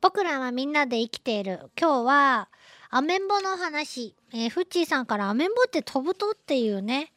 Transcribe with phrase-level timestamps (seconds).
[0.00, 1.70] 僕らはみんなで生きている。
[1.78, 2.48] 今日は、
[2.90, 4.14] アメンボの話。
[4.32, 7.12] えー、フッチーさんからアメンボって飛ぶとっていうね、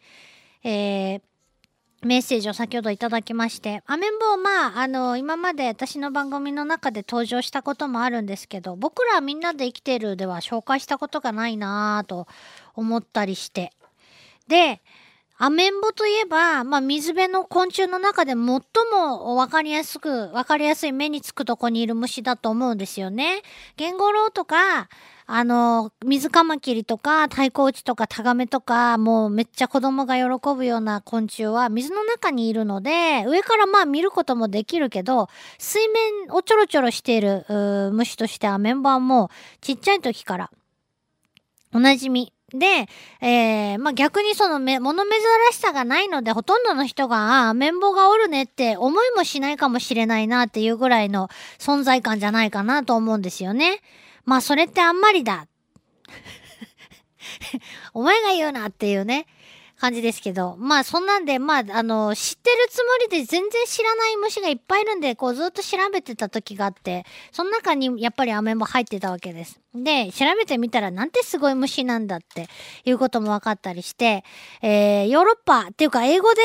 [0.63, 1.21] えー、
[2.03, 12.27] メッセージを先ほどいただきまして、アメンボまあ、あの、今まで私の番組の中で登場したこともあるんですけど、僕らはみんなで生きているでは紹介したことがないなぁと
[12.73, 13.71] 思ったりして。
[14.47, 14.81] で、
[15.43, 23.41] アメンボといえば、まあ、水辺の昆虫の中で最もわかりやすく、わかりやすい目につくとこにいる虫だと思うんですよね。
[23.75, 24.87] ゲンゴロウとか、
[25.25, 35.27] あの、水カマキリとか、太鼓打ちとか、タガメとか、もうめっちゃ子供が喜ぶような昆虫は水の中にいるので、上からまあ見ることもできるけど、
[35.57, 37.47] 水面をちょろちょろしている
[37.93, 40.51] 虫としてアメンボはもうちっちゃい時から
[41.73, 42.87] おなじみで、
[43.21, 45.11] えー、まあ、逆にそのめ、物珍
[45.51, 51.29] しさがないので、ほとんどの人が、ああ、綿棒がおるねって思いもしないかもしれないなっていうぐらいの
[51.59, 53.79] 存在感じゃないかなと思うんですよね。
[54.25, 55.47] まあ、それってあんまりだ。
[57.93, 59.27] お前が言うなっていうね。
[59.81, 69.59] 感じですけど、まあそんなんで、まああの、知ってるつもりで全然知らない虫がいっぱいいるんで、こうずっと調べてた時があって、その中にやっぱりアメも入ってたわけです。
[69.73, 72.47] で、調べてみたらなんてすごい虫なんだって
[72.85, 74.23] いうことも分かったりして、
[74.61, 76.41] えー、ヨーロッパっていうか英語で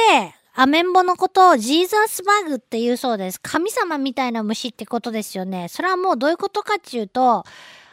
[0.55, 3.41] アメンボのことをジーザースバグって言うそうです。
[3.43, 5.69] 神様みたいな虫ってことですよね。
[5.69, 7.45] それはもうどういうことかっていうと、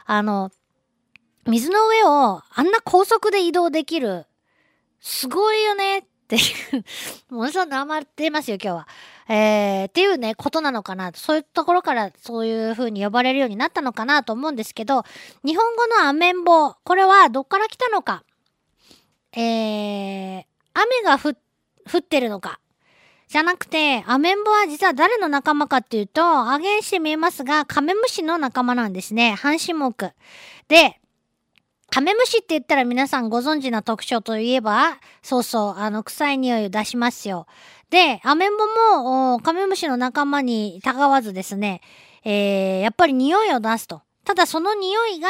[0.05, 0.51] あの、
[1.45, 4.25] 水の上をあんな高速で移動できる
[5.03, 6.85] すごいよねっていう
[7.35, 8.87] ものすごく頑張ってますよ、今日は。
[9.27, 11.11] えー、っていうね、ことなのかな。
[11.13, 15.03] そういうところからそういう風に呼ばれるようになったのかなと思うんですけど、
[15.43, 18.23] 日本語のアメンボ、これはどっから来たのか。
[19.33, 21.31] えー、雨が降
[21.97, 22.61] ってるのか。
[23.27, 29.33] じゃなくて、アメンボは実は誰の仲間かっていうと、アゲンして見えますが、カメムシの仲間なんですね。
[29.33, 30.13] 半種目。
[30.69, 31.01] で、
[31.93, 37.45] カメムシって言ったら皆さんご存知な特徴といえば、そうそう、あの、臭い匂いを出しますよ。
[37.91, 38.65] で、アメンボ
[38.97, 41.81] も、カメムシの仲間にたがわずですね、
[42.23, 44.01] えー、やっぱり匂いを出すと。
[44.25, 45.27] ただその匂いが、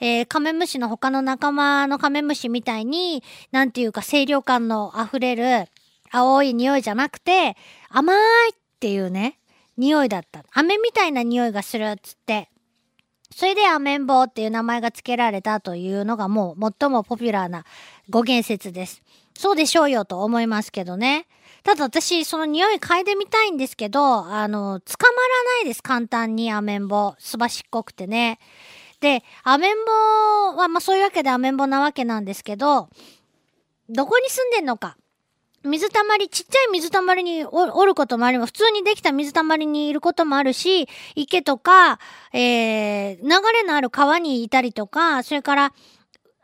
[0.00, 3.22] えー、カメムシの他の仲間のカメムシみたいに、
[3.52, 5.68] なんていうか清涼感の溢れる
[6.10, 7.54] 青い匂いじゃなくて、
[7.90, 8.16] 甘い
[8.54, 9.38] っていうね、
[9.76, 10.42] 匂いだった。
[10.54, 12.48] 飴みたいな匂いがするっつって。
[13.30, 17.64] それでアメンボっていう名前が付けられたというのがもう最もポピュラーな
[18.10, 19.02] 語源説です。
[19.36, 21.26] そうでしょうよと思いますけどね。
[21.62, 25.82] ただ私、その匂い嗅いでみたいんですけど、あの、捕まらないです。
[25.82, 27.14] 簡単にアメンボ。
[27.18, 28.38] すばしっこくてね。
[29.00, 32.88] で、アメンボは、まあそういうわけでアメンボなわけなんですけど、
[33.88, 34.96] どこに住んでんのか。
[35.64, 38.52] 水たまり、ちっちゃい水たまりにおることもあります。
[38.52, 41.98] 普通にできた水たまりにいることもあるし、池とか、
[42.32, 45.72] えー、流れのある川にいたりとか、それから、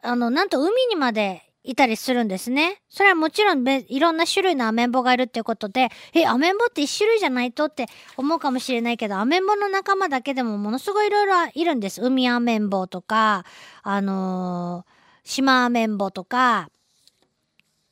[0.02, 2.82] あの、なんと海にまでいたりするんですね。
[2.90, 7.86] それはもちろんいろんな種類のアメンボがいるっていうことで、え、アメンボって一種類じゃないとって
[8.16, 12.02] 思うかもしれないけど、アメンボの仲間だけでもものすごいいろいろいるんです。
[12.02, 13.46] 海アメンボとか、
[13.82, 14.92] あのー、
[15.24, 16.68] 島アメンボとか、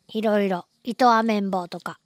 [0.08, 0.66] いろいろ。
[0.84, 1.98] 糸アメンボとか。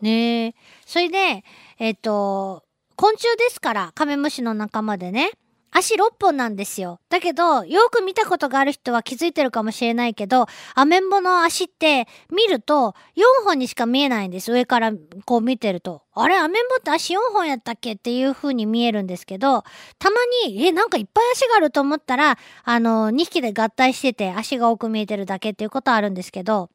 [0.00, 0.54] ねえ。
[0.86, 1.44] それで、
[1.78, 2.64] えっ、と、
[2.96, 5.32] 昆虫ですから、カメムシの仲間でね。
[5.72, 7.00] 足6本なんですよ。
[7.08, 14.52] だけど、よく見たことがある人は気づいてるかもしれないけど、アメンボの足って見ると4本にしか見えないんです。
[14.52, 14.92] 上から
[15.24, 16.02] こう見てると。
[16.12, 19.62] あれ、アメンボって足4本やったっけっていう風に見えるんですけど、
[19.98, 26.68] たまに、え、なんかいっぱい足があると思ったら、あの、2匹で合体してて足が多く見えてるだけっていうことはあるんですけど、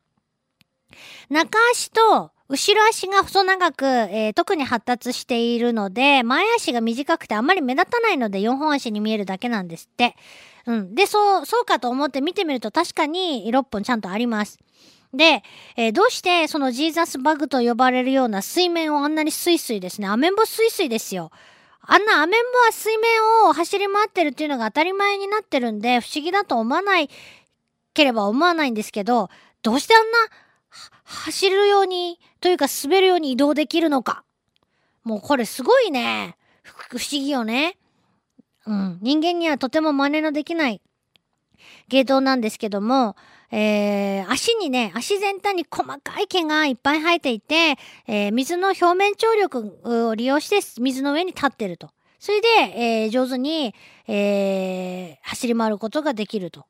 [1.29, 10.16] 中足と後ろ足が細長く、えー、特に発達しているので、前足が短くてあまり目立たないので4本足に見えるだけなんですって。
[10.68, 10.95] うん。
[10.95, 14.59] で、そう、そうかと思って見てみると確かに6本ちゃんとあります。
[15.12, 15.44] で、
[15.75, 20.07] えー、どうしてそのジーザスバグと呼ばれるような水面をあんなにスイスイですね。
[20.07, 21.31] アメンボスイスイですよ。
[21.81, 27.09] あんなアメンボは水面を走り回ってるっていうのが当たり前になってるんで、不思議だと思わない
[27.94, 29.30] ければ思わないんですけど、
[29.63, 30.18] どうしてあんな
[31.06, 34.24] 走るように、というか滑るように移動できるのか。
[35.04, 36.36] もうこれすごいね。
[36.63, 37.78] 不思議よね。
[38.66, 39.00] うん。
[39.02, 40.81] 人間にはとても真似のできない
[41.88, 43.16] 芸当なんですけども、
[43.52, 49.80] えー、足にね、足全体に細かい毛がいっぱい生えていて、えー、水の表面張力
[50.10, 51.92] を利用して水の上に立ってると。
[52.19, 53.75] それで、えー、上手に、
[54.07, 56.66] えー、走り回ることができると。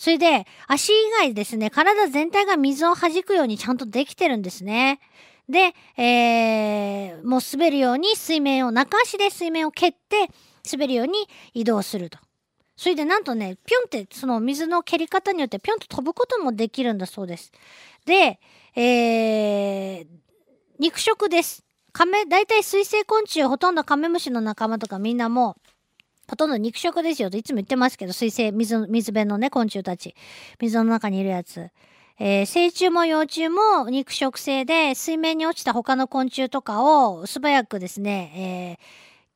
[0.00, 4.98] それで、足以外ですね、体全体が水を弾くようにちゃんとできてるんですね。
[5.46, 10.30] で、えー、もう滑るように水面を、中足で水面を蹴って
[10.72, 12.18] 滑るように移動すると。
[12.78, 17.52] それでなんとね、ぴょんってその水の蹴り方によってぴょんと飛ぶこともできるんだそうです。
[18.06, 18.40] で、
[18.74, 20.06] えー、
[20.78, 21.62] 肉食です。
[21.92, 25.70] カメ、大体水生昆虫、ほとんどカメムシの仲間とかみんなもう、
[26.30, 30.14] ほとんど肉食ですよといつも言ってますけど、水生、水、水辺のね、昆虫たち。
[30.60, 31.70] 水の中にいるやつ。
[32.20, 38.78] えー、成虫も幼虫も肉食性で、水面に落ちた他の昆虫とかを素早くですね、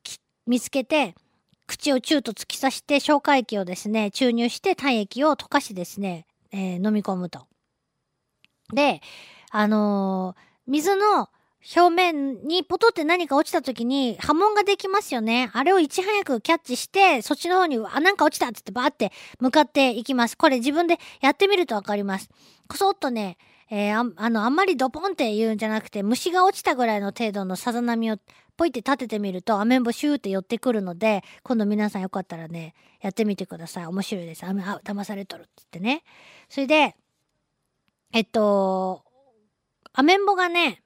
[0.05, 1.15] えー、見つけて、
[1.67, 7.45] 口をチューと突き刺して消化液をですね、注入して体液を溶かしですね、えー、飲み込むと。
[8.73, 9.01] で、
[9.51, 11.27] あのー、水の
[11.73, 15.49] 表面にポトって何か落ちた時に波紋ができますよね。
[15.53, 20.37] あれをいち早くキャッチして、そっちの方に、あ、なんか落ちたっつってバーって向かっていきます。
[20.37, 22.29] これ自分でやってみるとわかります。
[22.67, 23.37] こそっとね、
[23.71, 28.17] えー、ああの、あんまりドポンって言うんじゃなくて、虫が落ちたぐらいの程度のさざ波を
[28.57, 33.85] ポイって立ててみると、アメンボシューって寄ってくるので、今度皆さんよかったらね、やってみてください。
[33.87, 34.43] 面白いです。
[34.43, 36.03] あ、あ騙されとるって言ってね。
[36.47, 36.95] それで、
[38.13, 39.03] えっと、
[39.93, 40.83] アメンボがね、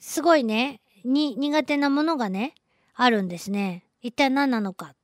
[0.00, 2.54] すごいね、に、苦手なものがね、
[2.94, 3.84] あるんですね。
[4.00, 4.94] 一体何なのか。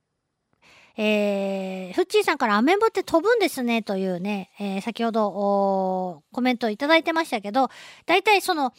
[0.97, 7.69] えー、フッチーさんからアメンボって飛ぶんですね、というね、えー、先ほど、コメントをいただいてましたけど、
[8.05, 8.71] 大体その、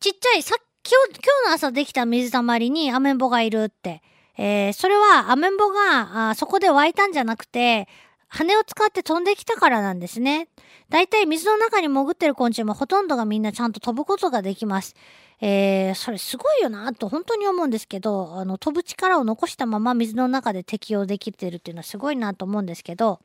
[0.00, 0.98] ちっちゃい、さっき、今
[1.44, 4.02] 日の朝できた水たまりにアメンボがいるって。
[4.40, 7.88] えー、それはアメンボが、あそこで湧いたんじゃなくて、
[8.28, 10.48] 羽を使って飛んできたからなんですね。
[10.88, 14.94] だいたい水の中に潜ってる昆虫もほとんどがみんなちゃんと飛ぶことができます。
[15.40, 23.20] えー、それすごいよなと本当に思うんですけど、あの、飛ぶ力を残したまま水の中で適応できてるっていうのはすごいなと思うんですけど、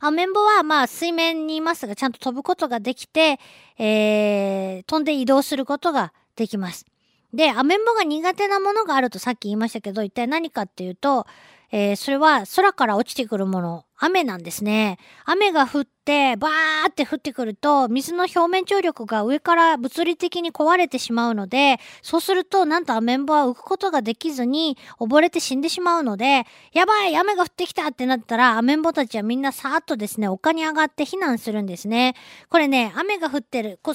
[0.00, 3.38] アメンボはまあ水面にいますがちゃんと飛ぶことができて、
[3.78, 6.86] えー、飛んで移動することができます。
[7.36, 11.26] で、アメンボが苦手なものがあるとさっき言いましたけど、一体何かっていうと、
[11.70, 14.98] えー、それは空から落ちてくるもの、雨なんですね。
[15.26, 32.14] 雨が降って、バーって降ってくると、水の表面張力が上から物理的に壊れてしまうので、そうすると、なんとアメンボは浮くことができずに、溺れて死んでしまうので、やばい雨が降ってきたってなったら、アメンボたちはみんなさーっとですね、丘に上がって避難するんですね。
[32.48, 33.94] これね、雨が降ってる、こ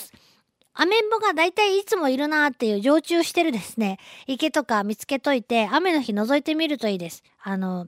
[0.73, 7.23] アメンボが大体いつもいるなーっていう常駐してるですね、池とか見つけといて、雨の日覗いてみるといいです。
[7.41, 7.87] あの、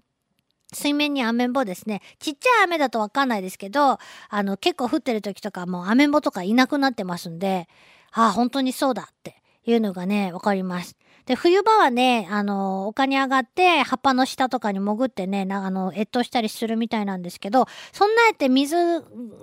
[0.73, 2.01] 水面にアメンボですね。
[2.19, 3.99] ちっちゃい雨だとわかんないですけど、
[4.29, 7.67] あの、結構降ってる時とかもアメンボとかいなくなってますんで、
[8.11, 10.95] ああ、本当にそうだっていうのがね、わかります。
[11.25, 18.75] で、冬場はね、あの、丘に上がって、葉っぱの下とかに潜ってね、あの、越冬したりするみたいなんですけど、そんなやって水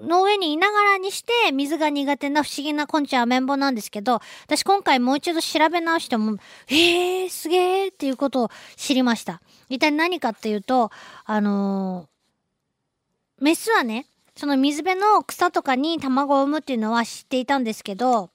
[0.03, 6.37] の上にいながらにして、水が苦手な不思議な昆虫アメンボなんですけど、私今回もう一度調べ直しても、
[6.69, 9.41] えー、すげーっていうことを知りました。
[9.71, 10.91] 一体何かっていうと、
[11.25, 14.07] あのー、メスはね、
[14.37, 18.31] その水辺の草とかに卵を産むっていうのは知っていたんですけど、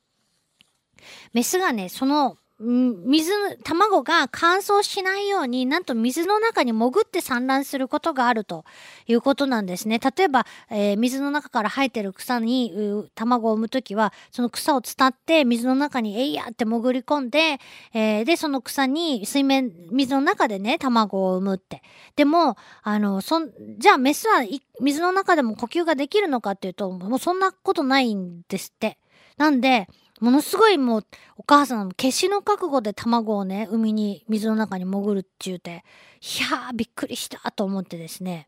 [1.33, 8.63] メスがね、その水、卵が乾燥しないように、なんと水の中に潜って産卵することがあると
[9.07, 9.99] いうことなんですね。
[9.99, 17.59] 例えば、えー、水の中から生えてる草に卵を産むときは、その草を伝って水の中にえいやって潜り込んで、
[17.93, 21.81] えー、で、その草に水面、水の中でね、卵を産むって。
[22.15, 24.45] でも、あの、そん、じゃあメスは
[24.79, 28.97] 水の中でも呼吸ができるのかっていうと、もうそんなことないんですって。
[29.37, 29.89] なんで、
[30.21, 31.05] ものすごいもう、
[31.37, 35.83] お母さん、決死の覚悟で卵をね、海に、水の中に潜るっちゅうて、
[36.21, 38.47] いやー、びっくりしたと思ってですね、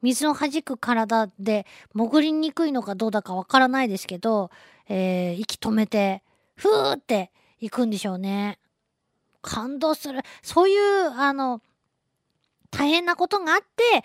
[0.00, 4.50] 水を弾く体で潜りにくいのかどうだかわからないですけど、
[4.88, 6.22] えー、息止めて、
[6.54, 8.58] ふーって行くんでしょうね。
[9.42, 10.20] 感動する。
[10.42, 11.62] そういう、あの、
[12.70, 14.04] 大変なことがあって、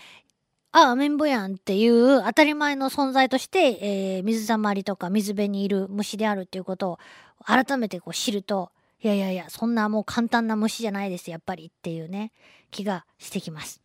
[0.73, 6.99] あ、アメンボやんっていう当たり前の存在として、えー、水たまりとか水辺にいる虫であるっていうことを
[7.45, 12.31] 改めてこう知ると、いやいやいや、そんなもう簡単な虫じゃないです、やっぱりっていうね、
[12.71, 13.81] 気がしてきます。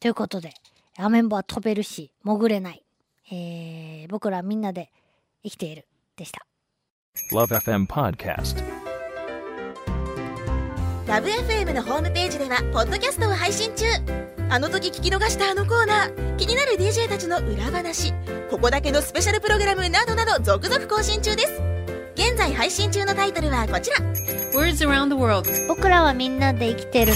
[0.00, 0.52] ということで、
[0.98, 2.82] アメンボは飛べるし、潜れない。
[3.30, 4.90] えー、僕らみんなで
[5.44, 6.44] 生きているでした。
[7.32, 8.81] LoveFM Podcast。
[11.12, 13.84] ラブ f m のホームページではポッドキャストを配信中。
[14.48, 16.36] あの時聞き逃したあのコーナー。
[16.36, 18.14] 気になる DJ たちの裏話。
[18.48, 21.60] ここだけのスペシャルプログラムなどなど続々更新中です。
[22.14, 23.98] 現在配信中のタイトルはこちら。
[24.58, 25.50] Words around the world.
[25.68, 27.12] 僕らはみんなで生きてる。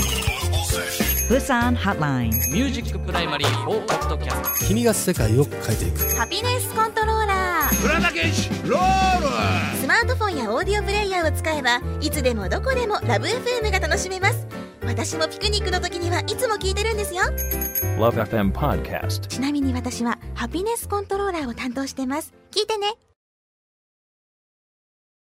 [1.30, 2.32] Busan Hotline.
[2.52, 6.16] ミュージックプライマリー4ポッドキャスト君が世界を変えていく。
[6.16, 11.05] ハピネスコントローラー村田健一ロールスマートフォンやオーディオプレイヤーを
[11.46, 14.48] 使えばいつでもどこでもラブ f m が楽しめます。
[14.84, 17.22] 私もピクニックの時にはいつも聞いてるんですよ。
[17.98, 19.28] Love FM Podcast.
[19.28, 22.34] ちなみに私はハピネスコントローラーを担当してます。
[22.50, 22.94] 聞いてね